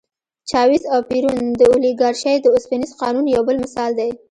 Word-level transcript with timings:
چاوېز 0.49 0.83
او 0.93 0.99
پېرون 1.09 1.39
د 1.59 1.61
اولیګارشۍ 1.73 2.35
د 2.41 2.45
اوسپنيز 2.55 2.91
قانون 3.01 3.25
یو 3.35 3.41
بل 3.47 3.57
مثال 3.63 3.91
دی. 3.99 4.11